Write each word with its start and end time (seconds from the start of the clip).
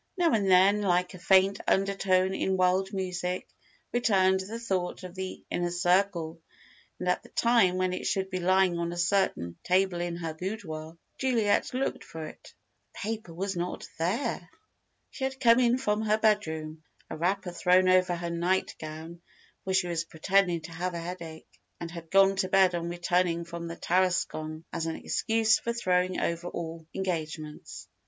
Now 0.17 0.31
and 0.33 0.49
then, 0.49 0.81
like 0.81 1.13
a 1.13 1.19
faint 1.19 1.59
undertone 1.67 2.33
in 2.33 2.57
wild 2.57 2.91
music, 2.91 3.47
returned 3.93 4.39
the 4.39 4.57
thought 4.57 5.03
of 5.03 5.13
the 5.13 5.43
Inner 5.51 5.69
Circle, 5.69 6.41
and 6.97 7.07
at 7.07 7.21
the 7.21 7.29
time 7.29 7.75
when 7.75 7.93
it 7.93 8.07
should 8.07 8.31
be 8.31 8.39
lying 8.39 8.79
on 8.79 8.91
a 8.91 8.97
certain 8.97 9.57
table 9.63 10.01
in 10.01 10.15
her 10.15 10.33
boudoir, 10.33 10.97
Juliet 11.19 11.71
looked 11.75 12.03
for 12.03 12.25
it. 12.25 12.55
The 12.93 12.97
paper 13.09 13.31
was 13.31 13.55
not 13.55 13.87
there! 13.99 14.49
She 15.11 15.23
had 15.25 15.39
come 15.39 15.59
in 15.59 15.77
from 15.77 16.01
her 16.01 16.17
bedroom, 16.17 16.81
a 17.07 17.15
wrapper 17.15 17.51
thrown 17.51 17.87
over 17.87 18.15
her 18.15 18.31
nightgown, 18.31 19.21
for 19.65 19.73
she 19.75 19.85
was 19.85 20.05
pretending 20.05 20.61
to 20.61 20.71
have 20.71 20.95
a 20.95 20.99
headache, 20.99 21.59
and 21.79 21.91
had 21.91 22.09
gone 22.09 22.37
to 22.37 22.47
bed 22.47 22.73
on 22.73 22.89
returning 22.89 23.45
from 23.45 23.67
the 23.67 23.75
Tarascon, 23.77 24.63
as 24.73 24.87
an 24.87 24.95
excuse 24.95 25.59
for 25.59 25.73
throwing 25.73 26.19
over 26.19 26.47
all 26.47 26.87
engagements. 26.95 27.87